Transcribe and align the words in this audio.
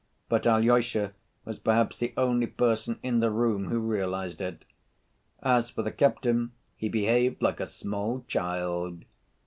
But 0.29 0.47
Alyosha 0.47 1.13
was 1.45 1.59
perhaps 1.59 1.95
the 1.95 2.11
only 2.17 2.47
person 2.47 2.97
in 3.03 3.19
the 3.19 3.29
room 3.29 3.65
who 3.69 3.77
realized 3.77 4.41
it. 4.41 4.65
As 5.43 5.69
for 5.69 5.83
the 5.83 5.91
captain 5.91 6.53
he 6.75 6.89
behaved 6.89 7.39
like 7.43 7.59
a 7.59 7.67
small 7.67 8.25
child. 8.27 9.05